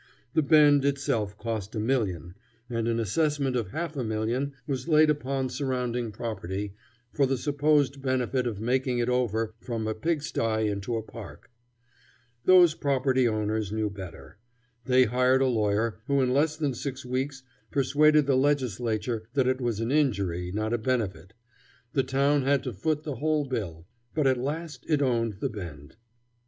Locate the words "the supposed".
7.27-8.01